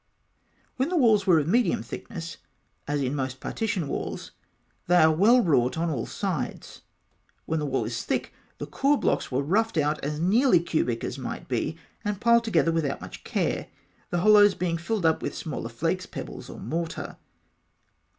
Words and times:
When 0.77 0.89
the 0.89 0.97
walls 0.97 1.27
were 1.27 1.37
of 1.37 1.47
medium 1.47 1.83
thickness, 1.83 2.37
as 2.87 3.03
in 3.03 3.13
most 3.15 3.39
partition 3.39 3.87
walls, 3.87 4.31
they 4.87 4.95
are 4.95 5.11
well 5.11 5.43
wrought 5.43 5.77
on 5.77 5.91
all 5.91 6.07
sides. 6.07 6.81
When 7.45 7.59
the 7.59 7.67
wall 7.67 7.83
was 7.83 8.01
thick, 8.03 8.33
the 8.57 8.65
core 8.65 8.97
blocks 8.97 9.31
were 9.31 9.43
roughed 9.43 9.77
out 9.77 10.03
as 10.03 10.19
nearly 10.19 10.59
cubic 10.59 11.03
as 11.03 11.19
might 11.19 11.47
be, 11.47 11.77
and 12.03 12.19
piled 12.19 12.45
together 12.45 12.71
without 12.71 12.99
much 12.99 13.23
care, 13.23 13.67
the 14.09 14.21
hollows 14.21 14.55
being 14.55 14.79
filled 14.79 15.05
up 15.05 15.21
with 15.21 15.35
smaller 15.37 15.69
flakes, 15.69 16.07
pebbles, 16.07 16.49
or 16.49 16.59
mortar. 16.59 17.17